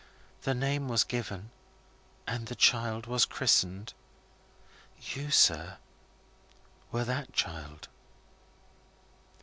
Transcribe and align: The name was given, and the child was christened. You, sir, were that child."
The 0.41 0.55
name 0.55 0.87
was 0.87 1.03
given, 1.03 1.51
and 2.25 2.47
the 2.47 2.55
child 2.55 3.05
was 3.05 3.23
christened. 3.23 3.93
You, 4.99 5.29
sir, 5.29 5.77
were 6.91 7.03
that 7.05 7.33
child." 7.33 7.87